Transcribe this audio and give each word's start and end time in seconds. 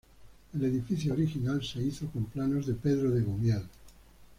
El 0.55 0.63
edificio 0.65 1.13
original 1.13 1.63
se 1.63 1.79
hizo 1.79 2.07
con 2.07 2.25
planos 2.25 2.65
de 2.65 2.73
Pedro 2.73 3.11
de 3.11 3.21
Gumiel. 3.21 3.61